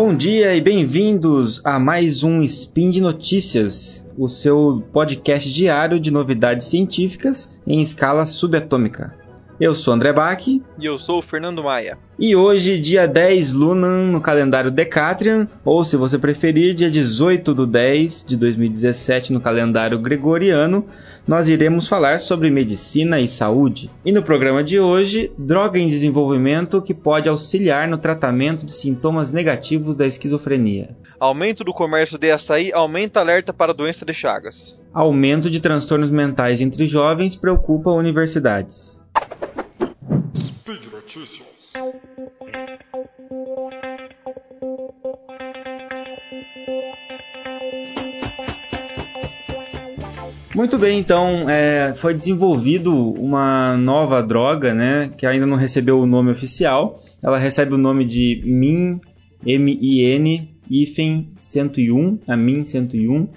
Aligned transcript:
Bom 0.00 0.14
dia 0.14 0.54
e 0.54 0.60
bem-vindos 0.60 1.60
a 1.64 1.76
mais 1.76 2.22
um 2.22 2.40
Spin 2.44 2.88
de 2.88 3.00
Notícias, 3.00 4.06
o 4.16 4.28
seu 4.28 4.80
podcast 4.92 5.52
diário 5.52 5.98
de 5.98 6.08
novidades 6.08 6.68
científicas 6.68 7.50
em 7.66 7.82
escala 7.82 8.24
subatômica. 8.24 9.17
Eu 9.60 9.74
sou 9.74 9.92
André 9.92 10.12
Bach. 10.12 10.46
E 10.46 10.62
eu 10.86 10.96
sou 10.98 11.18
o 11.18 11.22
Fernando 11.22 11.64
Maia. 11.64 11.98
E 12.16 12.36
hoje, 12.36 12.78
dia 12.78 13.08
10 13.08 13.54
Lunan, 13.54 14.06
no 14.06 14.20
calendário 14.20 14.70
Decatrian, 14.70 15.48
ou 15.64 15.84
se 15.84 15.96
você 15.96 16.16
preferir, 16.16 16.74
dia 16.74 16.88
18 16.88 17.52
do 17.52 17.66
10 17.66 18.24
de 18.24 18.36
2017 18.36 19.32
no 19.32 19.40
calendário 19.40 19.98
Gregoriano, 19.98 20.86
nós 21.26 21.48
iremos 21.48 21.88
falar 21.88 22.20
sobre 22.20 22.52
medicina 22.52 23.20
e 23.20 23.28
saúde. 23.28 23.90
E 24.04 24.12
no 24.12 24.22
programa 24.22 24.62
de 24.62 24.78
hoje, 24.78 25.32
droga 25.36 25.76
em 25.76 25.88
desenvolvimento 25.88 26.80
que 26.80 26.94
pode 26.94 27.28
auxiliar 27.28 27.88
no 27.88 27.98
tratamento 27.98 28.64
de 28.64 28.72
sintomas 28.72 29.32
negativos 29.32 29.96
da 29.96 30.06
esquizofrenia. 30.06 30.96
Aumento 31.18 31.64
do 31.64 31.74
comércio 31.74 32.16
de 32.16 32.30
açaí 32.30 32.72
aumenta 32.72 33.18
alerta 33.18 33.52
para 33.52 33.72
a 33.72 33.74
doença 33.74 34.06
de 34.06 34.14
Chagas. 34.14 34.78
Aumento 34.94 35.50
de 35.50 35.58
transtornos 35.58 36.12
mentais 36.12 36.60
entre 36.60 36.86
jovens 36.86 37.34
preocupa 37.34 37.90
universidades. 37.90 39.02
Notícias. 41.08 41.46
Muito 50.54 50.76
bem, 50.76 50.98
então 50.98 51.48
é, 51.48 51.94
foi 51.94 52.12
desenvolvido 52.12 52.92
uma 52.94 53.74
nova 53.78 54.22
droga, 54.22 54.74
né, 54.74 55.10
que 55.16 55.24
ainda 55.24 55.46
não 55.46 55.56
recebeu 55.56 55.98
o 55.98 56.06
nome 56.06 56.30
oficial. 56.30 57.02
Ela 57.22 57.38
recebe 57.38 57.72
o 57.72 57.78
nome 57.78 58.04
de 58.04 58.42
MIN, 58.44 59.00
M-I-N, 59.46 60.54
IFEN 60.70 61.28
101, 61.38 62.18
a 62.28 62.36
MIN 62.36 62.66
101 62.66 63.28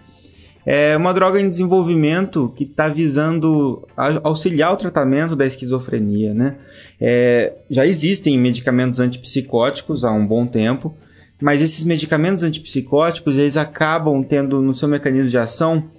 é 0.66 0.95
uma 0.95 1.14
droga 1.14 1.40
em 1.40 1.50
desenvolvimento 1.50 2.52
que 2.56 2.64
está 2.64 2.88
visando 2.88 3.88
auxiliar 4.23 4.73
o 4.73 4.78
tratamento 4.78 5.36
da 5.36 5.45
esquizofrenia. 5.45 6.34
Né? 6.34 6.58
É, 7.00 7.54
já 7.70 7.86
existem 7.86 8.38
medicamentos 8.38 9.00
antipsicóticos 9.00 10.04
há 10.04 10.12
um 10.12 10.26
bom 10.26 10.45
tempo, 10.45 10.95
mas 11.42 11.62
esses 11.62 11.84
medicamentos 11.84 12.44
antipsicóticos 12.44 13.38
eles 13.38 13.58
acabam 13.58 14.23
tendo 14.23 14.62
no 14.62 14.73
seu 14.76 14.88
mecanismo 14.88 15.30
de 15.30 15.38
ação 15.38 15.89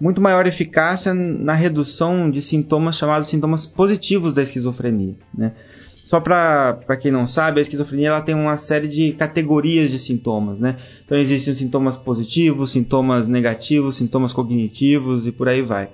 muito 0.00 0.20
maior 0.20 0.46
eficácia 0.46 1.14
na 1.14 1.54
redução 1.54 2.28
de 2.28 2.42
sintomas 2.42 2.96
chamados 2.96 3.28
sintomas 3.28 3.66
positivos 3.66 4.34
da 4.34 4.42
esquizofrenia. 4.42 5.14
Né? 5.32 5.52
Só 6.12 6.20
para 6.20 6.94
quem 7.00 7.10
não 7.10 7.26
sabe, 7.26 7.58
a 7.58 7.62
esquizofrenia 7.62 8.08
ela 8.08 8.20
tem 8.20 8.34
uma 8.34 8.58
série 8.58 8.86
de 8.86 9.12
categorias 9.12 9.90
de 9.90 9.98
sintomas, 9.98 10.60
né? 10.60 10.76
Então 11.06 11.16
existem 11.16 11.54
sintomas 11.54 11.96
positivos, 11.96 12.70
sintomas 12.70 13.26
negativos, 13.26 13.96
sintomas 13.96 14.30
cognitivos 14.30 15.26
e 15.26 15.32
por 15.32 15.48
aí 15.48 15.62
vai. 15.62 15.88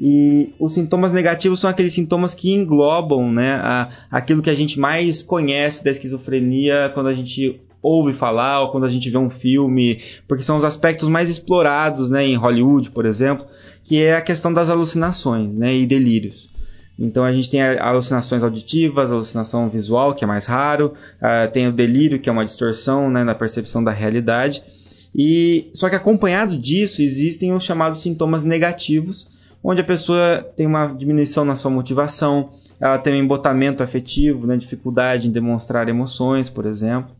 E 0.00 0.54
os 0.58 0.72
sintomas 0.72 1.12
negativos 1.12 1.60
são 1.60 1.68
aqueles 1.68 1.92
sintomas 1.92 2.32
que 2.32 2.54
englobam 2.54 3.30
né, 3.30 3.56
a, 3.56 3.90
aquilo 4.10 4.40
que 4.40 4.48
a 4.48 4.54
gente 4.54 4.80
mais 4.80 5.22
conhece 5.22 5.84
da 5.84 5.90
esquizofrenia 5.90 6.90
quando 6.94 7.08
a 7.08 7.14
gente 7.14 7.60
ouve 7.82 8.14
falar 8.14 8.62
ou 8.62 8.70
quando 8.70 8.84
a 8.84 8.88
gente 8.88 9.10
vê 9.10 9.18
um 9.18 9.28
filme, 9.28 10.00
porque 10.26 10.42
são 10.42 10.56
os 10.56 10.64
aspectos 10.64 11.06
mais 11.06 11.28
explorados 11.28 12.08
né, 12.08 12.26
em 12.26 12.34
Hollywood, 12.34 12.90
por 12.92 13.04
exemplo, 13.04 13.46
que 13.82 14.02
é 14.02 14.16
a 14.16 14.22
questão 14.22 14.54
das 14.54 14.70
alucinações 14.70 15.58
né, 15.58 15.76
e 15.76 15.84
delírios. 15.84 16.53
Então 16.98 17.24
a 17.24 17.32
gente 17.32 17.50
tem 17.50 17.60
alucinações 17.60 18.42
auditivas, 18.44 19.10
alucinação 19.10 19.68
visual, 19.68 20.14
que 20.14 20.24
é 20.24 20.26
mais 20.26 20.46
raro, 20.46 20.94
uh, 21.16 21.50
tem 21.52 21.66
o 21.66 21.72
delírio, 21.72 22.20
que 22.20 22.28
é 22.28 22.32
uma 22.32 22.44
distorção 22.44 23.10
né, 23.10 23.24
na 23.24 23.34
percepção 23.34 23.82
da 23.82 23.90
realidade. 23.90 24.62
E 25.14 25.70
só 25.74 25.88
que 25.88 25.96
acompanhado 25.96 26.56
disso 26.56 27.02
existem 27.02 27.52
os 27.52 27.64
chamados 27.64 28.02
sintomas 28.02 28.44
negativos, 28.44 29.34
onde 29.62 29.80
a 29.80 29.84
pessoa 29.84 30.42
tem 30.56 30.66
uma 30.66 30.88
diminuição 30.88 31.44
na 31.44 31.56
sua 31.56 31.70
motivação, 31.70 32.50
ela 32.80 32.98
tem 32.98 33.14
um 33.14 33.24
embotamento 33.24 33.82
afetivo, 33.82 34.46
né, 34.46 34.56
dificuldade 34.56 35.26
em 35.26 35.32
demonstrar 35.32 35.88
emoções, 35.88 36.48
por 36.48 36.66
exemplo. 36.66 37.14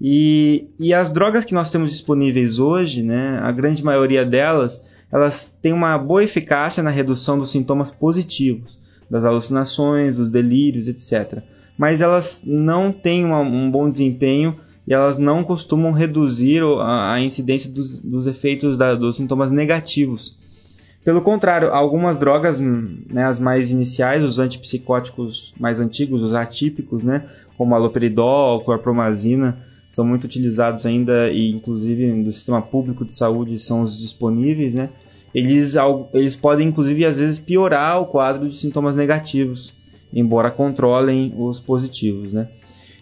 E, 0.00 0.68
e 0.78 0.92
as 0.92 1.12
drogas 1.12 1.44
que 1.44 1.54
nós 1.54 1.70
temos 1.70 1.90
disponíveis 1.90 2.58
hoje, 2.58 3.02
né, 3.02 3.38
a 3.42 3.52
grande 3.52 3.84
maioria 3.84 4.24
delas, 4.24 4.82
elas 5.12 5.56
têm 5.62 5.72
uma 5.72 5.96
boa 5.98 6.24
eficácia 6.24 6.82
na 6.82 6.90
redução 6.90 7.38
dos 7.38 7.50
sintomas 7.50 7.92
positivos 7.92 8.82
das 9.10 9.24
alucinações, 9.24 10.16
dos 10.16 10.30
delírios, 10.30 10.88
etc. 10.88 11.42
Mas 11.76 12.00
elas 12.00 12.42
não 12.44 12.92
têm 12.92 13.24
uma, 13.24 13.40
um 13.40 13.70
bom 13.70 13.90
desempenho 13.90 14.56
e 14.86 14.92
elas 14.92 15.18
não 15.18 15.42
costumam 15.42 15.92
reduzir 15.92 16.62
a, 16.62 17.14
a 17.14 17.20
incidência 17.20 17.70
dos, 17.70 18.00
dos 18.00 18.26
efeitos 18.26 18.76
da, 18.76 18.94
dos 18.94 19.16
sintomas 19.16 19.50
negativos. 19.50 20.38
Pelo 21.04 21.20
contrário, 21.20 21.68
algumas 21.68 22.16
drogas, 22.16 22.58
né, 22.58 23.24
as 23.24 23.38
mais 23.38 23.70
iniciais, 23.70 24.22
os 24.24 24.38
antipsicóticos 24.38 25.54
mais 25.60 25.78
antigos, 25.78 26.22
os 26.22 26.32
atípicos, 26.32 27.02
né, 27.02 27.26
como 27.58 27.74
aloperidol, 27.74 28.64
clorpromazina, 28.64 29.58
são 29.90 30.04
muito 30.04 30.24
utilizados 30.24 30.86
ainda 30.86 31.30
e 31.30 31.50
inclusive 31.52 32.12
no 32.12 32.32
sistema 32.32 32.60
público 32.60 33.04
de 33.04 33.14
saúde 33.14 33.58
são 33.58 33.82
os 33.82 33.98
disponíveis, 33.98 34.74
né? 34.74 34.90
Eles, 35.34 35.74
eles 36.12 36.36
podem 36.36 36.68
inclusive 36.68 37.04
às 37.04 37.18
vezes 37.18 37.38
piorar 37.38 38.00
o 38.00 38.06
quadro 38.06 38.48
de 38.48 38.54
sintomas 38.54 38.94
negativos, 38.94 39.74
embora 40.12 40.50
controlem 40.50 41.34
os 41.36 41.58
positivos, 41.58 42.32
né? 42.32 42.48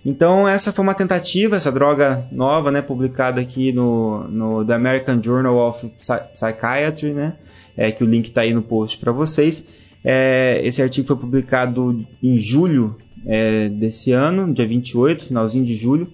Então 0.04 0.48
essa 0.48 0.72
foi 0.72 0.82
uma 0.82 0.94
tentativa, 0.94 1.56
essa 1.56 1.70
droga 1.70 2.26
nova, 2.32 2.72
né, 2.72 2.82
publicada 2.82 3.40
aqui 3.40 3.72
no, 3.72 4.26
no 4.28 4.64
The 4.64 4.74
American 4.74 5.22
Journal 5.22 5.56
of 5.56 5.92
Psychiatry, 6.34 7.12
né, 7.12 7.36
é, 7.76 7.92
que 7.92 8.02
o 8.02 8.06
link 8.06 8.24
está 8.26 8.40
aí 8.40 8.52
no 8.52 8.62
post 8.62 8.98
para 8.98 9.12
vocês. 9.12 9.64
É, 10.02 10.60
esse 10.64 10.82
artigo 10.82 11.06
foi 11.06 11.16
publicado 11.16 12.04
em 12.20 12.36
julho 12.36 12.96
é, 13.24 13.68
desse 13.68 14.10
ano, 14.10 14.52
dia 14.52 14.66
28, 14.66 15.26
finalzinho 15.26 15.64
de 15.64 15.76
julho 15.76 16.10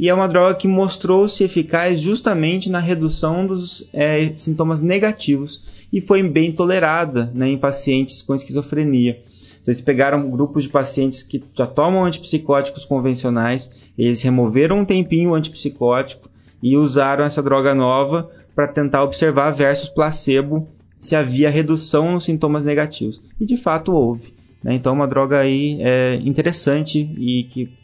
e 0.00 0.08
é 0.08 0.14
uma 0.14 0.26
droga 0.26 0.54
que 0.54 0.66
mostrou-se 0.66 1.44
eficaz 1.44 2.00
justamente 2.00 2.70
na 2.70 2.78
redução 2.78 3.46
dos 3.46 3.86
é, 3.92 4.32
sintomas 4.34 4.80
negativos 4.80 5.62
e 5.92 6.00
foi 6.00 6.22
bem 6.22 6.50
tolerada 6.50 7.30
né, 7.34 7.50
em 7.50 7.58
pacientes 7.58 8.22
com 8.22 8.34
esquizofrenia. 8.34 9.20
Então, 9.60 9.70
eles 9.70 9.82
pegaram 9.82 10.30
grupos 10.30 10.62
de 10.62 10.70
pacientes 10.70 11.22
que 11.22 11.44
já 11.54 11.66
tomam 11.66 12.06
antipsicóticos 12.06 12.86
convencionais, 12.86 13.70
eles 13.98 14.22
removeram 14.22 14.78
um 14.78 14.84
tempinho 14.86 15.32
o 15.32 15.34
antipsicótico 15.34 16.30
e 16.62 16.78
usaram 16.78 17.22
essa 17.22 17.42
droga 17.42 17.74
nova 17.74 18.30
para 18.54 18.68
tentar 18.68 19.04
observar 19.04 19.50
versus 19.50 19.90
placebo 19.90 20.66
se 20.98 21.14
havia 21.14 21.50
redução 21.50 22.12
nos 22.12 22.24
sintomas 22.24 22.64
negativos. 22.64 23.20
E 23.38 23.44
de 23.44 23.58
fato 23.58 23.92
houve. 23.92 24.32
Né? 24.64 24.72
Então, 24.72 24.94
uma 24.94 25.06
droga 25.06 25.40
aí 25.40 25.76
é, 25.82 26.18
interessante 26.24 27.00
e 27.18 27.44
que 27.44 27.80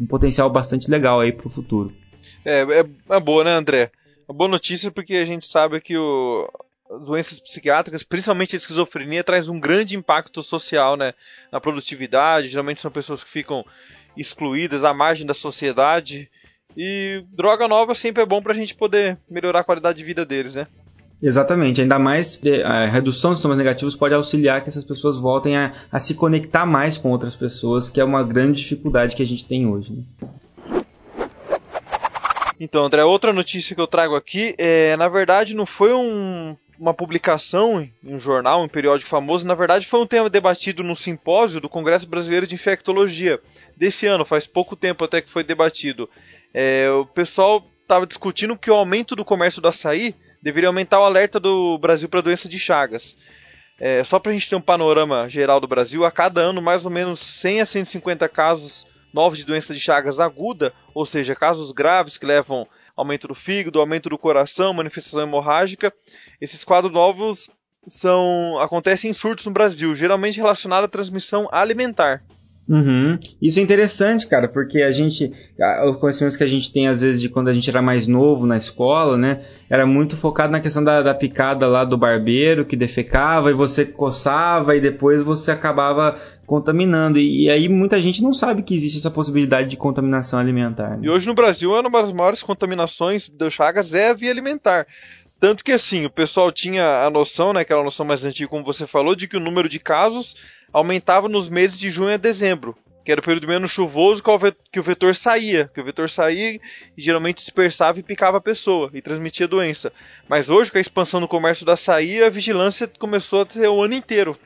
um 0.00 0.06
potencial 0.06 0.50
bastante 0.50 0.90
legal 0.90 1.20
aí 1.20 1.32
para 1.32 1.46
o 1.46 1.50
futuro. 1.50 1.94
É, 2.44 2.62
é, 2.62 3.14
é, 3.16 3.20
boa, 3.20 3.44
né, 3.44 3.52
André? 3.52 3.90
Uma 4.28 4.36
boa 4.36 4.50
notícia 4.50 4.90
porque 4.90 5.14
a 5.14 5.24
gente 5.24 5.46
sabe 5.46 5.80
que 5.80 5.96
o, 5.96 6.50
doenças 7.06 7.40
psiquiátricas, 7.40 8.02
principalmente 8.02 8.54
a 8.54 8.58
esquizofrenia, 8.58 9.24
traz 9.24 9.48
um 9.48 9.58
grande 9.58 9.96
impacto 9.96 10.42
social, 10.42 10.96
né, 10.96 11.14
na 11.52 11.60
produtividade. 11.60 12.48
Geralmente 12.48 12.80
são 12.80 12.90
pessoas 12.90 13.24
que 13.24 13.30
ficam 13.30 13.64
excluídas 14.16 14.84
à 14.84 14.92
margem 14.92 15.26
da 15.26 15.34
sociedade. 15.34 16.30
E 16.76 17.24
droga 17.32 17.66
nova 17.66 17.94
sempre 17.94 18.22
é 18.22 18.26
bom 18.26 18.42
para 18.42 18.52
a 18.52 18.56
gente 18.56 18.74
poder 18.74 19.18
melhorar 19.28 19.60
a 19.60 19.64
qualidade 19.64 19.98
de 19.98 20.04
vida 20.04 20.24
deles, 20.24 20.54
né? 20.54 20.66
Exatamente, 21.20 21.80
ainda 21.80 21.98
mais 21.98 22.40
a 22.64 22.86
redução 22.86 23.32
dos 23.32 23.40
sintomas 23.40 23.58
negativos 23.58 23.96
pode 23.96 24.14
auxiliar 24.14 24.62
que 24.62 24.68
essas 24.68 24.84
pessoas 24.84 25.18
voltem 25.18 25.56
a, 25.56 25.72
a, 25.90 25.98
se 25.98 26.14
conectar 26.14 26.64
mais 26.64 26.96
com 26.96 27.10
outras 27.10 27.34
pessoas, 27.34 27.90
que 27.90 28.00
é 28.00 28.04
uma 28.04 28.22
grande 28.22 28.60
dificuldade 28.60 29.16
que 29.16 29.22
a 29.22 29.26
gente 29.26 29.44
tem 29.44 29.66
hoje. 29.66 29.92
Né? 29.92 30.82
Então, 32.60 32.84
André, 32.84 33.04
outra 33.04 33.32
notícia 33.32 33.74
que 33.74 33.80
eu 33.80 33.86
trago 33.86 34.14
aqui 34.14 34.54
é, 34.58 34.96
na 34.96 35.08
verdade, 35.08 35.54
não 35.54 35.66
foi 35.66 35.92
um, 35.92 36.56
uma 36.78 36.94
publicação 36.94 37.82
em 37.82 37.92
um 38.04 38.18
jornal, 38.18 38.62
um 38.62 38.68
periódico 38.68 39.10
famoso, 39.10 39.44
na 39.44 39.54
verdade 39.54 39.86
foi 39.86 40.00
um 40.00 40.06
tema 40.06 40.30
debatido 40.30 40.84
no 40.84 40.94
simpósio 40.94 41.60
do 41.60 41.68
Congresso 41.68 42.08
Brasileiro 42.08 42.46
de 42.46 42.54
Infectologia 42.54 43.40
desse 43.76 44.06
ano, 44.06 44.24
faz 44.24 44.46
pouco 44.46 44.76
tempo 44.76 45.04
até 45.04 45.20
que 45.20 45.30
foi 45.30 45.42
debatido. 45.42 46.08
É, 46.54 46.88
o 46.90 47.04
pessoal 47.04 47.66
estava 47.82 48.06
discutindo 48.06 48.56
que 48.56 48.70
o 48.70 48.74
aumento 48.74 49.16
do 49.16 49.24
comércio 49.24 49.60
do 49.60 49.68
açaí 49.68 50.14
deveria 50.42 50.68
aumentar 50.68 51.00
o 51.00 51.04
alerta 51.04 51.38
do 51.38 51.78
Brasil 51.78 52.08
para 52.08 52.20
a 52.20 52.22
doença 52.22 52.48
de 52.48 52.58
Chagas. 52.58 53.16
É, 53.78 54.02
só 54.02 54.18
para 54.18 54.30
a 54.30 54.34
gente 54.34 54.48
ter 54.48 54.56
um 54.56 54.60
panorama 54.60 55.28
geral 55.28 55.60
do 55.60 55.68
Brasil, 55.68 56.04
a 56.04 56.10
cada 56.10 56.40
ano 56.40 56.60
mais 56.60 56.84
ou 56.84 56.90
menos 56.90 57.20
100 57.20 57.60
a 57.60 57.66
150 57.66 58.28
casos 58.28 58.86
novos 59.12 59.38
de 59.38 59.44
doença 59.44 59.72
de 59.72 59.80
Chagas 59.80 60.18
aguda, 60.18 60.72
ou 60.94 61.06
seja, 61.06 61.34
casos 61.34 61.72
graves 61.72 62.18
que 62.18 62.26
levam 62.26 62.66
aumento 62.96 63.28
do 63.28 63.34
fígado, 63.34 63.80
aumento 63.80 64.08
do 64.08 64.18
coração, 64.18 64.74
manifestação 64.74 65.22
hemorrágica. 65.22 65.92
Esses 66.40 66.64
quadros 66.64 66.92
novos 66.92 67.48
são 67.86 68.58
acontecem 68.60 69.10
em 69.10 69.14
surtos 69.14 69.46
no 69.46 69.52
Brasil, 69.52 69.94
geralmente 69.94 70.36
relacionados 70.36 70.86
à 70.86 70.88
transmissão 70.88 71.48
alimentar. 71.52 72.22
Uhum. 72.68 73.18
Isso 73.40 73.58
é 73.58 73.62
interessante, 73.62 74.26
cara, 74.26 74.46
porque 74.46 74.82
a 74.82 74.92
gente, 74.92 75.32
os 75.86 75.96
conhecimentos 75.96 76.36
que 76.36 76.44
a 76.44 76.48
gente 76.48 76.70
tem 76.70 76.86
às 76.86 77.00
vezes 77.00 77.18
de 77.18 77.30
quando 77.30 77.48
a 77.48 77.52
gente 77.54 77.70
era 77.70 77.80
mais 77.80 78.06
novo 78.06 78.46
na 78.46 78.58
escola, 78.58 79.16
né, 79.16 79.40
era 79.70 79.86
muito 79.86 80.16
focado 80.16 80.52
na 80.52 80.60
questão 80.60 80.84
da, 80.84 81.00
da 81.00 81.14
picada 81.14 81.66
lá 81.66 81.82
do 81.82 81.96
barbeiro 81.96 82.66
que 82.66 82.76
defecava 82.76 83.50
e 83.50 83.54
você 83.54 83.86
coçava 83.86 84.76
e 84.76 84.80
depois 84.80 85.22
você 85.22 85.50
acabava 85.50 86.18
contaminando. 86.48 87.18
E, 87.18 87.44
e, 87.44 87.50
aí 87.50 87.68
muita 87.68 87.98
gente 87.98 88.22
não 88.22 88.32
sabe 88.32 88.62
que 88.62 88.74
existe 88.74 88.98
essa 88.98 89.10
possibilidade 89.10 89.68
de 89.68 89.76
contaminação 89.76 90.38
alimentar. 90.38 90.96
Né? 90.96 91.00
E 91.02 91.10
hoje 91.10 91.26
no 91.26 91.34
Brasil, 91.34 91.70
uma 91.70 92.02
das 92.02 92.12
maiores 92.12 92.42
contaminações 92.42 93.28
do 93.28 93.50
Chagas 93.50 93.94
é 93.94 94.10
a 94.10 94.14
via 94.14 94.30
alimentar. 94.30 94.86
Tanto 95.40 95.62
que 95.62 95.72
assim, 95.72 96.04
o 96.04 96.10
pessoal 96.10 96.50
tinha 96.50 97.04
a 97.04 97.10
noção, 97.10 97.52
né, 97.52 97.60
aquela 97.60 97.84
noção 97.84 98.04
mais 98.04 98.24
antiga, 98.24 98.48
como 98.48 98.64
você 98.64 98.86
falou, 98.86 99.14
de 99.14 99.28
que 99.28 99.36
o 99.36 99.40
número 99.40 99.68
de 99.68 99.78
casos 99.78 100.36
aumentava 100.72 101.28
nos 101.28 101.48
meses 101.48 101.78
de 101.78 101.90
junho 101.90 102.12
a 102.12 102.16
dezembro, 102.16 102.76
que 103.04 103.12
era 103.12 103.20
o 103.20 103.24
período 103.24 103.46
menos 103.46 103.70
chuvoso 103.70 104.22
que 104.70 104.80
o 104.80 104.82
vetor 104.82 105.14
saía, 105.14 105.70
que 105.72 105.80
o 105.80 105.84
vetor 105.84 106.10
saía 106.10 106.54
e 106.54 106.60
geralmente 106.96 107.38
dispersava 107.38 108.00
e 108.00 108.02
picava 108.02 108.38
a 108.38 108.40
pessoa 108.40 108.90
e 108.92 109.00
transmitia 109.00 109.46
doença. 109.46 109.92
Mas 110.28 110.48
hoje, 110.48 110.72
com 110.72 110.78
a 110.78 110.80
expansão 110.80 111.20
do 111.20 111.28
comércio 111.28 111.64
da 111.64 111.74
açaí, 111.74 112.22
a 112.22 112.28
vigilância 112.28 112.90
começou 112.98 113.42
a 113.42 113.46
ter 113.46 113.68
o 113.68 113.82
ano 113.82 113.94
inteiro. 113.94 114.36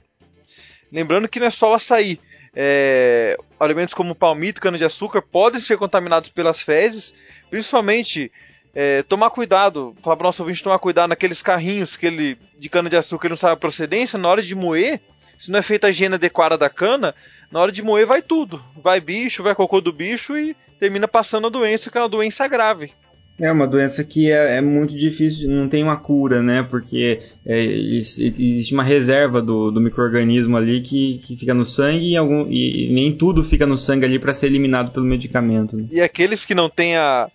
Lembrando 0.92 1.26
que 1.26 1.40
não 1.40 1.46
é 1.46 1.50
só 1.50 1.70
o 1.70 1.74
açaí. 1.74 2.20
É, 2.54 3.38
alimentos 3.58 3.94
como 3.94 4.14
palmito, 4.14 4.60
cana-de-açúcar 4.60 5.22
podem 5.22 5.58
ser 5.58 5.78
contaminados 5.78 6.28
pelas 6.28 6.60
fezes, 6.60 7.14
principalmente 7.48 8.30
é, 8.74 9.02
tomar 9.02 9.30
cuidado, 9.30 9.94
falar 10.02 10.16
para 10.16 10.24
o 10.24 10.28
nosso 10.28 10.42
ouvinte 10.42 10.62
tomar 10.62 10.78
cuidado 10.78 11.10
naqueles 11.10 11.42
carrinhos 11.42 11.96
que 11.96 12.06
ele, 12.06 12.38
de 12.58 12.68
cana-de-açúcar 12.68 13.28
não 13.28 13.36
sabe 13.36 13.54
a 13.54 13.56
procedência, 13.56 14.18
na 14.18 14.28
hora 14.28 14.42
de 14.42 14.54
moer, 14.54 15.00
se 15.38 15.50
não 15.50 15.58
é 15.58 15.62
feita 15.62 15.86
a 15.86 15.90
higiene 15.90 16.14
adequada 16.14 16.56
da 16.56 16.70
cana, 16.70 17.14
na 17.50 17.60
hora 17.60 17.72
de 17.72 17.82
moer 17.82 18.06
vai 18.06 18.22
tudo. 18.22 18.62
Vai 18.82 19.00
bicho, 19.00 19.42
vai 19.42 19.54
cocô 19.54 19.80
do 19.80 19.92
bicho 19.92 20.36
e 20.36 20.56
termina 20.80 21.06
passando 21.06 21.46
a 21.46 21.50
doença, 21.50 21.90
que 21.90 21.98
é 21.98 22.00
uma 22.00 22.08
doença 22.08 22.46
grave. 22.48 22.92
É 23.40 23.50
uma 23.50 23.66
doença 23.66 24.04
que 24.04 24.30
é, 24.30 24.58
é 24.58 24.60
muito 24.60 24.96
difícil, 24.96 25.48
não 25.48 25.66
tem 25.68 25.82
uma 25.82 25.96
cura, 25.96 26.42
né? 26.42 26.62
Porque 26.62 27.22
é, 27.44 27.64
existe 27.64 28.72
uma 28.72 28.84
reserva 28.84 29.42
do, 29.42 29.70
do 29.70 29.80
microorganismo 29.80 30.56
ali 30.56 30.80
que, 30.80 31.18
que 31.24 31.36
fica 31.36 31.52
no 31.52 31.64
sangue 31.64 32.12
e, 32.12 32.16
algum, 32.16 32.46
e 32.48 32.90
nem 32.92 33.12
tudo 33.12 33.42
fica 33.42 33.66
no 33.66 33.76
sangue 33.76 34.04
ali 34.04 34.18
para 34.18 34.34
ser 34.34 34.46
eliminado 34.46 34.92
pelo 34.92 35.06
medicamento. 35.06 35.76
Né? 35.76 35.86
E 35.90 36.00
aqueles 36.00 36.44
que 36.44 36.54
não 36.54 36.68
têm 36.68 36.96
a, 36.96 37.28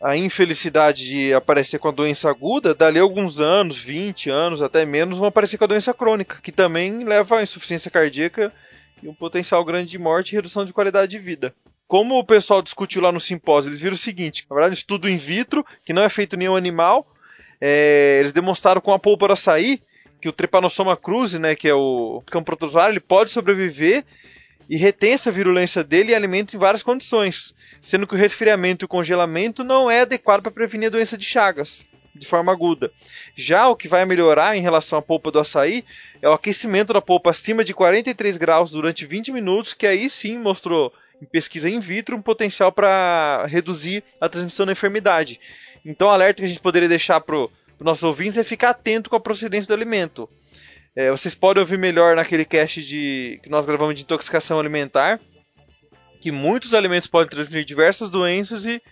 a 0.00 0.16
infelicidade 0.16 1.04
de 1.06 1.34
aparecer 1.34 1.78
com 1.78 1.88
a 1.88 1.92
doença 1.92 2.30
aguda, 2.30 2.74
dali 2.74 2.98
a 2.98 3.02
alguns 3.02 3.40
anos, 3.40 3.78
20 3.78 4.30
anos, 4.30 4.62
até 4.62 4.84
menos, 4.84 5.18
vão 5.18 5.28
aparecer 5.28 5.58
com 5.58 5.64
a 5.64 5.68
doença 5.68 5.92
crônica, 5.92 6.40
que 6.42 6.52
também 6.52 7.04
leva 7.04 7.38
à 7.38 7.42
insuficiência 7.42 7.90
cardíaca 7.90 8.52
e 9.02 9.08
um 9.08 9.14
potencial 9.14 9.64
grande 9.64 9.90
de 9.90 9.98
morte 9.98 10.32
e 10.32 10.34
redução 10.36 10.64
de 10.64 10.72
qualidade 10.72 11.10
de 11.10 11.18
vida. 11.18 11.54
Como 11.86 12.18
o 12.18 12.24
pessoal 12.24 12.62
discutiu 12.62 13.02
lá 13.02 13.10
no 13.10 13.20
simpósio, 13.20 13.70
eles 13.70 13.80
viram 13.80 13.94
o 13.94 13.98
seguinte: 13.98 14.46
na 14.48 14.54
verdade, 14.54 14.72
um 14.72 14.74
estudo 14.74 15.08
in 15.08 15.16
vitro, 15.16 15.64
que 15.84 15.92
não 15.92 16.02
é 16.02 16.08
feito 16.08 16.36
em 16.36 16.40
nenhum 16.40 16.54
animal, 16.54 17.06
é, 17.60 18.18
eles 18.20 18.32
demonstraram 18.32 18.80
com 18.80 18.92
a 18.92 18.98
do 18.98 19.32
açaí 19.32 19.80
que 20.20 20.28
o 20.28 20.32
Trypanosoma 20.32 20.96
cruzi, 20.96 21.38
né, 21.38 21.54
que 21.54 21.68
é 21.68 21.74
o 21.74 22.22
campo 22.26 22.46
protozoário, 22.46 22.92
ele 22.92 23.00
pode 23.00 23.30
sobreviver 23.30 24.04
e 24.68 24.76
retém 24.76 25.12
essa 25.12 25.32
virulência 25.32 25.82
dele 25.82 26.12
e 26.12 26.14
alimenta 26.14 26.54
em 26.54 26.58
várias 26.58 26.82
condições, 26.82 27.54
sendo 27.80 28.06
que 28.06 28.14
o 28.14 28.18
resfriamento 28.18 28.84
e 28.84 28.86
o 28.86 28.88
congelamento 28.88 29.64
não 29.64 29.90
é 29.90 30.00
adequado 30.00 30.42
para 30.42 30.52
prevenir 30.52 30.88
a 30.88 30.90
doença 30.90 31.16
de 31.16 31.24
Chagas 31.24 31.86
de 32.18 32.26
forma 32.26 32.52
aguda. 32.52 32.92
Já 33.36 33.68
o 33.68 33.76
que 33.76 33.88
vai 33.88 34.04
melhorar 34.04 34.56
em 34.56 34.60
relação 34.60 34.98
à 34.98 35.02
polpa 35.02 35.30
do 35.30 35.38
açaí 35.38 35.84
é 36.20 36.28
o 36.28 36.32
aquecimento 36.32 36.92
da 36.92 37.00
polpa 37.00 37.30
acima 37.30 37.64
de 37.64 37.72
43 37.72 38.36
graus 38.36 38.72
durante 38.72 39.06
20 39.06 39.32
minutos, 39.32 39.72
que 39.72 39.86
aí 39.86 40.10
sim 40.10 40.36
mostrou 40.36 40.92
em 41.22 41.26
pesquisa 41.26 41.70
in 41.70 41.80
vitro 41.80 42.16
um 42.16 42.22
potencial 42.22 42.72
para 42.72 43.46
reduzir 43.46 44.04
a 44.20 44.28
transmissão 44.28 44.66
da 44.66 44.72
enfermidade. 44.72 45.40
Então, 45.84 46.08
o 46.08 46.10
alerta 46.10 46.42
que 46.42 46.46
a 46.46 46.48
gente 46.48 46.60
poderia 46.60 46.88
deixar 46.88 47.20
para 47.20 47.36
os 47.36 47.50
nossos 47.80 48.02
ouvintes 48.02 48.36
é 48.36 48.44
ficar 48.44 48.70
atento 48.70 49.08
com 49.08 49.16
a 49.16 49.20
procedência 49.20 49.68
do 49.68 49.74
alimento. 49.74 50.28
É, 50.98 51.12
vocês 51.12 51.32
podem 51.32 51.60
ouvir 51.60 51.78
melhor 51.78 52.16
naquele 52.16 52.44
cast 52.44 52.82
de, 52.82 53.38
que 53.40 53.48
nós 53.48 53.64
gravamos 53.64 53.94
de 53.94 54.02
intoxicação 54.02 54.58
alimentar, 54.58 55.20
que 56.20 56.32
muitos 56.32 56.74
alimentos 56.74 57.06
podem 57.06 57.30
transmitir 57.30 57.64
diversas 57.64 58.10
doenças 58.10 58.66
e 58.66 58.82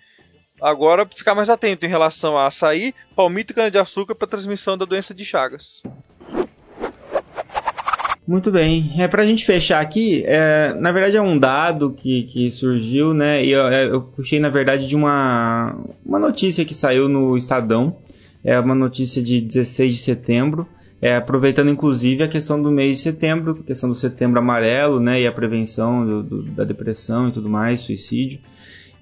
agora 0.62 1.04
ficar 1.04 1.34
mais 1.34 1.50
atento 1.50 1.84
em 1.84 1.88
relação 1.88 2.38
a 2.38 2.46
açaí, 2.46 2.94
palmito 3.16 3.52
e 3.52 3.56
cana-de-açúcar 3.56 4.14
para 4.14 4.28
transmissão 4.28 4.78
da 4.78 4.84
doença 4.84 5.12
de 5.12 5.24
Chagas. 5.24 5.82
Muito 8.24 8.52
bem. 8.52 8.88
É 9.00 9.08
para 9.08 9.24
a 9.24 9.26
gente 9.26 9.44
fechar 9.44 9.80
aqui, 9.80 10.22
é, 10.26 10.74
na 10.78 10.92
verdade 10.92 11.16
é 11.16 11.20
um 11.20 11.36
dado 11.36 11.90
que, 11.90 12.22
que 12.22 12.52
surgiu, 12.52 13.14
né? 13.14 13.44
E 13.44 13.50
eu, 13.50 13.66
é, 13.66 13.84
eu, 13.86 14.02
puxei 14.02 14.38
na 14.38 14.48
verdade 14.48 14.86
de 14.86 14.94
uma, 14.94 15.76
uma 16.04 16.20
notícia 16.20 16.64
que 16.64 16.72
saiu 16.72 17.08
no 17.08 17.36
Estadão. 17.36 17.96
É 18.44 18.60
uma 18.60 18.76
notícia 18.76 19.20
de 19.20 19.40
16 19.40 19.94
de 19.94 19.98
setembro 19.98 20.68
é, 21.00 21.16
aproveitando 21.16 21.70
inclusive 21.70 22.22
a 22.22 22.28
questão 22.28 22.60
do 22.60 22.70
mês 22.70 22.98
de 22.98 23.02
setembro, 23.04 23.58
a 23.60 23.66
questão 23.66 23.88
do 23.88 23.94
setembro 23.94 24.38
amarelo, 24.38 24.98
né, 25.00 25.20
e 25.20 25.26
a 25.26 25.32
prevenção 25.32 26.04
do, 26.04 26.22
do, 26.22 26.42
da 26.42 26.64
depressão 26.64 27.28
e 27.28 27.32
tudo 27.32 27.48
mais, 27.48 27.80
suicídio. 27.80 28.40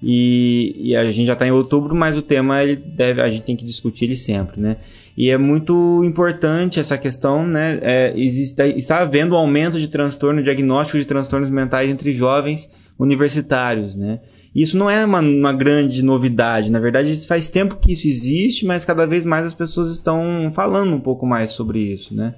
E, 0.03 0.75
e 0.77 0.95
a 0.95 1.09
gente 1.11 1.25
já 1.25 1.33
está 1.33 1.47
em 1.47 1.51
outubro, 1.51 1.95
mas 1.95 2.17
o 2.17 2.21
tema 2.21 2.61
ele 2.61 2.75
deve, 2.75 3.21
a 3.21 3.29
gente 3.29 3.43
tem 3.43 3.55
que 3.55 3.65
discutir 3.65 4.05
ele 4.05 4.17
sempre, 4.17 4.59
né? 4.59 4.77
E 5.17 5.29
é 5.29 5.37
muito 5.37 6.03
importante 6.03 6.79
essa 6.79 6.97
questão, 6.97 7.47
né? 7.47 7.79
É, 7.81 8.13
existe, 8.15 8.61
está 8.75 8.99
havendo 8.99 9.35
um 9.35 9.37
aumento 9.37 9.79
de 9.79 9.87
transtorno, 9.87 10.43
diagnóstico 10.43 10.99
de 10.99 11.05
transtornos 11.05 11.49
mentais 11.49 11.89
entre 11.89 12.11
jovens 12.11 12.69
universitários, 12.99 13.95
né? 13.95 14.19
Isso 14.55 14.77
não 14.77 14.89
é 14.89 15.03
uma, 15.03 15.19
uma, 15.19 15.51
grande 15.51 16.01
novidade, 16.01 16.71
na 16.71 16.79
verdade 16.79 17.13
faz 17.27 17.49
tempo 17.49 17.75
que 17.75 17.91
isso 17.91 18.07
existe, 18.07 18.65
mas 18.65 18.85
cada 18.85 19.05
vez 19.05 19.25
mais 19.25 19.45
as 19.45 19.53
pessoas 19.53 19.89
estão 19.89 20.49
falando 20.55 20.95
um 20.95 20.99
pouco 20.99 21.25
mais 21.25 21.51
sobre 21.51 21.79
isso, 21.79 22.15
né? 22.15 22.35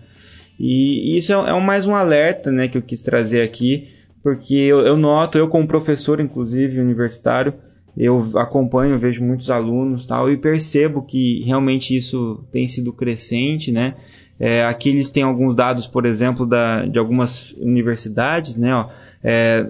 E, 0.60 1.16
isso 1.16 1.32
é, 1.32 1.50
é, 1.52 1.62
mais 1.62 1.86
um 1.86 1.94
alerta, 1.94 2.52
né, 2.52 2.68
que 2.68 2.76
eu 2.76 2.82
quis 2.82 3.04
trazer 3.04 3.44
aqui, 3.44 3.90
porque 4.24 4.56
eu, 4.56 4.80
eu 4.80 4.98
noto, 4.98 5.38
eu 5.38 5.48
como 5.48 5.68
professor, 5.68 6.20
inclusive 6.20 6.80
universitário, 6.80 7.54
eu 7.96 8.32
acompanho, 8.36 8.98
vejo 8.98 9.24
muitos 9.24 9.52
alunos 9.52 10.08
tal, 10.08 10.32
e 10.32 10.38
percebo 10.38 11.04
que 11.04 11.44
realmente 11.44 11.96
isso 11.96 12.44
tem 12.52 12.68
sido 12.68 12.92
crescente, 12.92 13.72
né? 13.72 13.94
É, 14.40 14.64
aqui 14.66 14.90
eles 14.90 15.10
têm 15.10 15.24
alguns 15.24 15.56
dados, 15.56 15.88
por 15.88 16.06
exemplo, 16.06 16.46
da, 16.46 16.86
de 16.86 17.00
algumas 17.00 17.52
universidades, 17.54 18.56
né? 18.56 18.74
Ó, 18.74 18.88
é, 19.24 19.68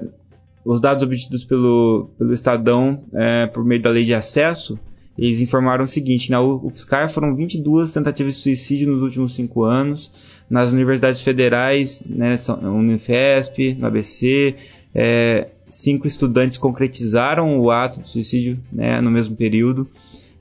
os 0.67 0.81
dados 0.81 1.01
obtidos 1.01 1.45
pelo, 1.45 2.09
pelo 2.17 2.33
Estadão 2.33 3.05
é, 3.13 3.47
por 3.47 3.63
meio 3.63 3.81
da 3.81 3.89
lei 3.89 4.03
de 4.03 4.13
acesso, 4.13 4.77
eles 5.17 5.39
informaram 5.39 5.85
o 5.85 5.87
seguinte: 5.87 6.29
na 6.29 6.41
UFSCar 6.41 7.09
foram 7.09 7.33
22 7.33 7.93
tentativas 7.93 8.35
de 8.35 8.41
suicídio 8.41 8.91
nos 8.91 9.01
últimos 9.01 9.33
cinco 9.33 9.63
anos, 9.63 10.43
nas 10.49 10.73
universidades 10.73 11.21
federais, 11.21 12.03
né, 12.05 12.35
Unifesp, 12.63 13.75
no 13.75 13.87
ABC, 13.87 14.55
é, 14.93 15.47
cinco 15.69 16.05
estudantes 16.05 16.57
concretizaram 16.57 17.57
o 17.59 17.71
ato 17.71 18.01
de 18.01 18.09
suicídio 18.09 18.59
né, 18.71 18.99
no 18.99 19.09
mesmo 19.09 19.37
período. 19.37 19.87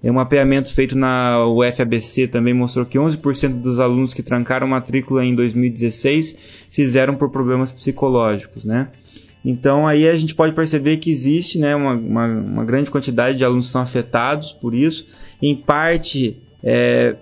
Um 0.03 0.13
mapeamento 0.13 0.73
feito 0.73 0.97
na 0.97 1.45
UFABC 1.49 2.29
também 2.29 2.55
mostrou 2.55 2.87
que 2.87 2.97
11% 2.97 3.61
dos 3.61 3.81
alunos 3.81 4.15
que 4.15 4.23
trancaram 4.23 4.69
matrícula 4.69 5.25
em 5.25 5.35
2016 5.35 6.37
fizeram 6.71 7.17
por 7.17 7.29
problemas 7.29 7.73
psicológicos, 7.73 8.65
né? 8.65 8.89
Então 9.47 9.87
aí 9.87 10.09
a 10.09 10.17
gente 10.17 10.35
pode 10.35 10.53
perceber 10.53 10.97
que 10.97 11.09
existe 11.09 11.57
né, 11.57 11.77
uma, 11.77 11.95
uma, 11.95 12.27
uma 12.27 12.65
grande 12.65 12.91
quantidade 12.91 13.39
de 13.39 13.45
alunos 13.45 13.67
que 13.67 13.73
são 13.73 13.81
afetados 13.81 14.51
por 14.51 14.75
isso. 14.75 15.07
Em 15.41 15.55
parte, 15.55 16.43
é, 16.65 17.15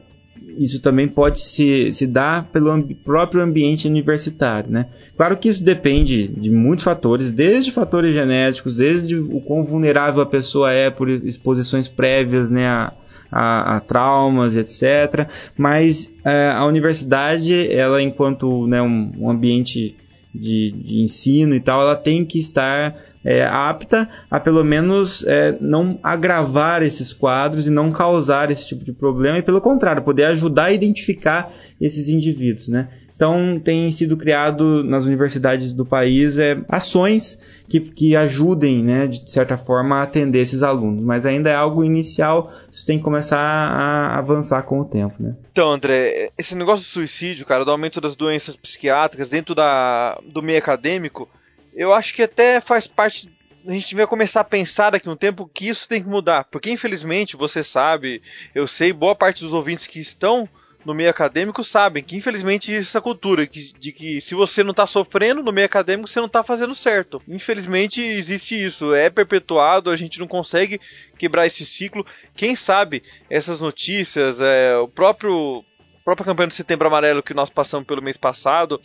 isso 0.57 0.81
também 0.81 1.07
pode 1.07 1.41
se, 1.41 1.93
se 1.93 2.07
dar 2.07 2.45
pelo 2.45 2.71
ambi 2.71 2.95
próprio 2.95 3.43
ambiente 3.43 3.87
universitário. 3.87 4.71
Né? 4.71 4.87
Claro 5.15 5.37
que 5.37 5.51
isso 5.51 5.63
depende 5.63 6.29
de 6.29 6.51
muitos 6.51 6.83
fatores, 6.83 7.31
desde 7.31 7.71
fatores 7.71 8.15
genéticos, 8.15 8.77
desde 8.77 9.17
o 9.17 9.43
quão 9.43 9.63
vulnerável 9.63 10.23
a 10.23 10.27
pessoa 10.27 10.73
é 10.73 10.89
por 10.89 11.11
exposições 11.11 11.89
prévias 11.89 12.49
né, 12.49 12.67
a, 12.67 12.95
a, 13.31 13.77
a, 13.77 13.81
traumas, 13.81 14.57
etc. 14.57 15.29
Mas 15.59 16.11
é, 16.25 16.53
a 16.57 16.65
universidade, 16.65 17.71
ela 17.71 18.01
enquanto 18.01 18.67
né, 18.67 18.81
um, 18.81 19.13
um 19.19 19.31
ambiente 19.31 19.95
de, 20.35 20.73
de 20.73 21.01
ensino 21.01 21.55
e 21.55 21.61
tal, 21.61 21.81
ela 21.81 21.97
tem 21.97 22.25
que 22.25 22.39
estar 22.39 22.97
é, 23.25 23.45
apta 23.45 24.09
a 24.31 24.39
pelo 24.39 24.63
menos 24.63 25.25
é, 25.27 25.57
não 25.61 25.99
agravar 26.03 26.83
esses 26.83 27.13
quadros 27.13 27.67
e 27.67 27.71
não 27.71 27.91
causar 27.91 28.51
esse 28.51 28.69
tipo 28.69 28.85
de 28.85 28.93
problema, 28.93 29.39
e 29.39 29.43
pelo 29.43 29.61
contrário, 29.61 30.03
poder 30.03 30.25
ajudar 30.25 30.65
a 30.65 30.73
identificar 30.73 31.51
esses 31.81 32.09
indivíduos, 32.09 32.69
né? 32.69 32.89
Então, 33.17 33.61
tem 33.63 33.93
sido 33.93 34.17
criado 34.17 34.83
nas 34.83 35.05
universidades 35.05 35.73
do 35.73 35.87
país 35.87 36.37
é, 36.37 36.59
ações 36.69 37.39
que, 37.69 37.79
que 37.79 38.17
ajudem, 38.17 38.83
né, 38.83 39.07
de 39.07 39.31
certa 39.31 39.57
forma, 39.57 39.97
a 39.97 40.03
atender 40.03 40.41
esses 40.41 40.65
alunos. 40.65 41.05
Mas 41.05 41.25
ainda 41.25 41.49
é 41.49 41.55
algo 41.55 41.85
inicial, 41.85 42.53
isso 42.73 42.85
tem 42.85 42.99
que 42.99 43.05
começar 43.05 43.39
a 43.39 44.19
avançar 44.19 44.63
com 44.65 44.81
o 44.81 44.85
tempo. 44.85 45.15
Né? 45.21 45.37
Então, 45.53 45.71
André, 45.71 46.31
esse 46.37 46.57
negócio 46.57 46.85
do 46.85 46.89
suicídio, 46.89 47.47
cara, 47.47 47.65
do 47.65 47.71
aumento 47.71 48.01
das 48.01 48.17
doenças 48.17 48.57
psiquiátricas 48.57 49.31
dentro 49.31 49.55
da, 49.55 50.21
do 50.27 50.43
meio 50.43 50.59
acadêmico, 50.59 51.29
eu 51.73 51.93
acho 51.93 52.15
que 52.15 52.23
até 52.23 52.61
faz 52.61 52.87
parte 52.87 53.31
a 53.67 53.73
gente 53.73 53.95
vai 53.95 54.07
começar 54.07 54.41
a 54.43 54.45
pensar 54.45 54.91
daqui 54.91 55.09
a 55.09 55.13
um 55.13 55.17
tempo 55.17 55.49
que 55.53 55.69
isso 55.69 55.89
tem 55.89 56.03
que 56.03 56.09
mudar. 56.09 56.45
Porque, 56.45 56.71
infelizmente, 56.71 57.35
você 57.35 57.63
sabe, 57.63 58.21
eu 58.55 58.67
sei, 58.67 58.93
boa 58.93 59.15
parte 59.15 59.43
dos 59.43 59.55
ouvintes 59.55 59.87
que 59.87 59.99
estão 59.99 60.47
no 60.85 60.95
meio 60.95 61.11
acadêmico 61.11 61.65
sabem 61.65 62.03
que, 62.03 62.17
infelizmente, 62.17 62.71
existe 62.71 62.91
essa 62.91 63.01
cultura 63.01 63.47
de, 63.47 63.93
que 63.93 64.21
se 64.21 64.35
você 64.35 64.63
não 64.63 64.73
está 64.73 64.87
sofrendo 64.87 65.43
no 65.43 65.53
meio 65.53 65.67
acadêmico, 65.67 66.09
você 66.09 66.21
não 66.21 66.27
está 66.27 66.43
fazendo 66.43 66.75
certo. 66.75 67.23
Infelizmente, 67.27 68.03
existe 68.03 68.63
isso. 68.63 68.95
É 68.95 69.09
perpetuado, 69.09 69.91
a 69.91 69.97
gente 69.97 70.21
não 70.21 70.27
consegue 70.27 70.81
quebrar 71.17 71.47
esse 71.47 71.65
ciclo. 71.65 72.07
Quem 72.37 72.55
sabe 72.55 73.03
essas 73.31 73.61
notícias, 73.61 74.41
é, 74.41 74.77
o 74.77 74.89
próprio 74.89 75.65
a 76.01 76.05
própria 76.05 76.27
campanha 76.27 76.49
do 76.49 76.55
Setembro 76.55 76.87
Amarelo 76.87 77.23
que 77.23 77.33
nós 77.33 77.49
passamos 77.49 77.87
pelo 77.87 78.03
mês 78.03 78.19
passado 78.19 78.79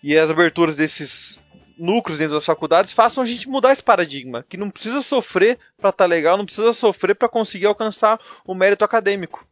e 0.00 0.16
as 0.16 0.30
aberturas 0.30 0.76
desses 0.76 1.40
núcleos 1.76 2.20
dentro 2.20 2.34
das 2.34 2.44
faculdades 2.44 2.92
façam 2.92 3.22
a 3.22 3.26
gente 3.26 3.48
mudar 3.48 3.72
esse 3.72 3.82
paradigma, 3.82 4.44
que 4.48 4.56
não 4.56 4.70
precisa 4.70 5.02
sofrer 5.02 5.58
para 5.76 5.90
estar 5.90 6.04
tá 6.04 6.08
legal, 6.08 6.38
não 6.38 6.44
precisa 6.44 6.72
sofrer 6.72 7.14
para 7.14 7.28
conseguir 7.28 7.66
alcançar 7.66 8.20
o 8.46 8.54
mérito 8.54 8.84
acadêmico. 8.84 9.44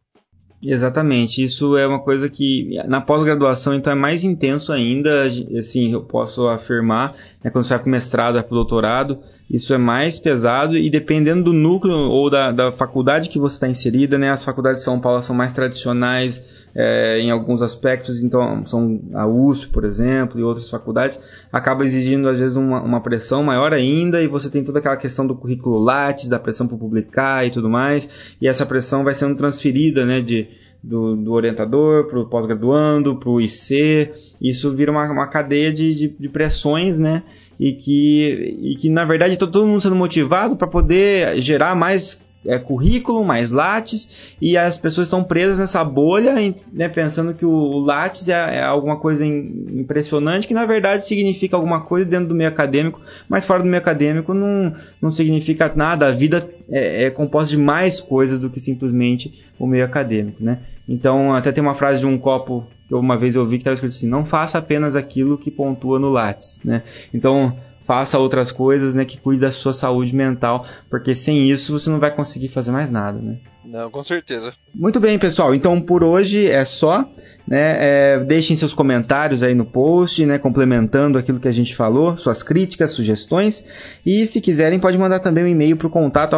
Exatamente, 0.65 1.43
isso 1.43 1.77
é 1.77 1.85
uma 1.85 1.99
coisa 1.99 2.29
que 2.29 2.77
na 2.87 2.99
pós-graduação 3.01 3.73
então 3.73 3.93
é 3.93 3.95
mais 3.95 4.23
intenso 4.23 4.71
ainda, 4.71 5.25
assim, 5.57 5.93
eu 5.93 6.01
posso 6.01 6.47
afirmar, 6.47 7.15
né, 7.43 7.51
quando 7.51 7.63
você 7.65 7.69
vai 7.69 7.79
para 7.79 7.87
o 7.87 7.91
mestrado, 7.91 8.43
para 8.43 8.53
o 8.53 8.55
doutorado, 8.55 9.19
isso 9.49 9.73
é 9.73 9.77
mais 9.77 10.17
pesado 10.17 10.77
e 10.77 10.89
dependendo 10.89 11.45
do 11.45 11.53
núcleo 11.53 11.93
ou 11.93 12.29
da, 12.29 12.51
da 12.51 12.71
faculdade 12.71 13.29
que 13.29 13.37
você 13.37 13.55
está 13.55 13.67
inserida, 13.67 14.17
né, 14.17 14.31
as 14.31 14.43
faculdades 14.43 14.81
de 14.81 14.85
São 14.85 14.99
Paulo 14.99 15.21
são 15.21 15.35
mais 15.35 15.53
tradicionais, 15.53 16.64
é, 16.75 17.19
em 17.19 17.31
alguns 17.31 17.61
aspectos, 17.61 18.21
então 18.21 18.65
são 18.65 19.01
a 19.13 19.25
USP, 19.25 19.69
por 19.69 19.85
exemplo, 19.85 20.39
e 20.39 20.43
outras 20.43 20.69
faculdades, 20.69 21.17
acaba 21.51 21.85
exigindo 21.85 22.27
às 22.27 22.37
vezes 22.37 22.57
uma, 22.57 22.81
uma 22.81 22.99
pressão 22.99 23.41
maior 23.41 23.73
ainda, 23.73 24.21
e 24.21 24.27
você 24.27 24.49
tem 24.49 24.63
toda 24.63 24.79
aquela 24.79 24.97
questão 24.97 25.25
do 25.25 25.35
currículo 25.35 25.79
Lattes, 25.79 26.27
da 26.27 26.37
pressão 26.37 26.67
para 26.67 26.77
publicar 26.77 27.47
e 27.47 27.49
tudo 27.49 27.69
mais, 27.69 28.35
e 28.41 28.47
essa 28.47 28.65
pressão 28.65 29.05
vai 29.05 29.15
sendo 29.15 29.35
transferida 29.35 30.05
né, 30.05 30.19
de, 30.19 30.49
do, 30.83 31.15
do 31.15 31.31
orientador 31.31 32.07
para 32.07 32.19
o 32.19 32.25
pós-graduando, 32.27 33.15
para 33.15 33.29
o 33.29 33.39
IC, 33.39 34.11
isso 34.41 34.75
vira 34.75 34.91
uma, 34.91 35.09
uma 35.09 35.27
cadeia 35.27 35.71
de, 35.71 35.95
de, 35.95 36.07
de 36.19 36.29
pressões, 36.29 36.99
né? 36.99 37.23
E 37.57 37.71
que, 37.71 38.57
e 38.61 38.75
que 38.75 38.89
na 38.89 39.05
verdade 39.05 39.33
está 39.33 39.47
todo 39.47 39.65
mundo 39.65 39.79
sendo 39.79 39.95
motivado 39.95 40.57
para 40.57 40.67
poder 40.67 41.41
gerar 41.41 41.73
mais 41.73 42.21
é, 42.45 42.59
currículo, 42.59 43.23
mais 43.23 43.51
Lattes, 43.51 44.35
e 44.41 44.57
as 44.57 44.77
pessoas 44.77 45.07
estão 45.07 45.23
presas 45.23 45.59
nessa 45.59 45.83
bolha, 45.83 46.35
né, 46.71 46.87
pensando 46.87 47.33
que 47.33 47.45
o 47.45 47.79
Lattes 47.79 48.29
é, 48.29 48.57
é, 48.57 48.63
alguma 48.63 48.97
coisa 48.97 49.25
impressionante, 49.25 50.47
que 50.47 50.53
na 50.53 50.65
verdade 50.65 51.05
significa 51.05 51.55
alguma 51.55 51.81
coisa 51.81 52.05
dentro 52.05 52.29
do 52.29 52.35
meio 52.35 52.49
acadêmico, 52.49 53.01
mas 53.27 53.45
fora 53.45 53.63
do 53.63 53.69
meio 53.69 53.81
acadêmico 53.81 54.33
não, 54.33 54.75
não 55.01 55.11
significa 55.11 55.71
nada. 55.75 56.07
A 56.07 56.11
vida 56.11 56.47
é, 56.69 57.05
é 57.05 57.09
composta 57.09 57.49
de 57.49 57.57
mais 57.57 57.99
coisas 57.99 58.41
do 58.41 58.49
que 58.49 58.59
simplesmente 58.59 59.33
o 59.59 59.67
meio 59.67 59.85
acadêmico. 59.85 60.43
Né? 60.43 60.59
Então, 60.87 61.33
até 61.33 61.51
tem 61.51 61.63
uma 61.63 61.75
frase 61.75 61.99
de 61.99 62.05
um 62.05 62.17
copo 62.17 62.67
que 62.87 62.93
uma 62.93 63.17
vez 63.17 63.35
eu 63.35 63.45
vi 63.45 63.57
que 63.57 63.61
estava 63.61 63.73
escrito 63.73 63.93
assim: 63.93 64.07
não 64.07 64.25
faça 64.25 64.57
apenas 64.57 64.95
aquilo 64.95 65.37
que 65.37 65.49
pontua 65.49 65.99
no 65.99 66.09
Lattes. 66.09 66.61
Né? 66.63 66.83
Então, 67.13 67.55
faça 67.85 68.19
outras 68.19 68.51
coisas, 68.51 68.93
né, 68.93 69.05
que 69.05 69.17
cuide 69.17 69.41
da 69.41 69.51
sua 69.51 69.71
saúde 69.71 70.13
mental, 70.13 70.65
porque 70.89 71.15
sem 71.15 71.49
isso 71.49 71.71
você 71.71 71.89
não 71.89 71.99
vai 71.99 72.13
conseguir 72.13 72.49
fazer 72.49 72.71
mais 72.71 72.91
nada, 72.91 73.21
né? 73.21 73.37
Não, 73.65 73.89
com 73.89 74.03
certeza. 74.03 74.53
Muito 74.73 74.99
bem, 74.99 75.17
pessoal. 75.17 75.55
Então 75.55 75.81
por 75.81 76.03
hoje 76.03 76.47
é 76.47 76.63
só. 76.63 77.09
Né? 77.47 77.77
É, 77.79 78.19
deixem 78.19 78.55
seus 78.55 78.73
comentários 78.73 79.43
aí 79.43 79.53
no 79.53 79.65
post, 79.65 80.25
né? 80.25 80.39
complementando 80.39 81.17
aquilo 81.17 81.39
que 81.39 81.47
a 81.47 81.51
gente 81.51 81.75
falou, 81.75 82.17
suas 82.17 82.41
críticas, 82.41 82.91
sugestões. 82.91 83.63
E 84.05 84.25
se 84.25 84.41
quiserem, 84.41 84.79
pode 84.79 84.97
mandar 84.97 85.19
também 85.19 85.43
um 85.43 85.47
e-mail 85.47 85.77
para 85.77 85.87
o 85.87 85.89
contato 85.89 86.35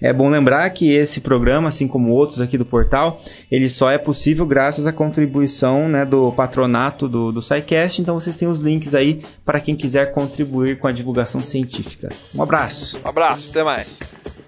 É 0.00 0.12
bom 0.12 0.28
lembrar 0.28 0.68
que 0.70 0.92
esse 0.92 1.22
programa, 1.22 1.70
assim 1.70 1.88
como 1.88 2.12
outros 2.12 2.40
aqui 2.40 2.58
do 2.58 2.66
portal, 2.66 3.20
ele 3.50 3.70
só 3.70 3.90
é 3.90 3.96
possível 3.96 4.44
graças 4.44 4.86
à 4.86 4.92
contribuição 4.92 5.88
né, 5.88 6.04
do 6.04 6.30
patronato 6.32 7.08
do, 7.08 7.32
do 7.32 7.40
SciCast. 7.40 8.02
Então 8.02 8.18
vocês 8.18 8.36
têm 8.36 8.46
os 8.46 8.58
links 8.60 8.94
aí 8.94 9.22
para 9.44 9.58
quem 9.58 9.74
quiser 9.74 10.12
contribuir 10.12 10.78
com 10.78 10.86
a 10.86 10.92
divulgação 10.92 11.42
científica. 11.42 12.10
Um 12.34 12.42
abraço. 12.42 13.00
Um 13.02 13.08
abraço, 13.08 13.48
até 13.50 13.64
mais. 13.64 14.00